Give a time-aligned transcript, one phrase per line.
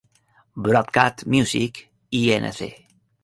[0.63, 2.87] Broadcast Music, Inc.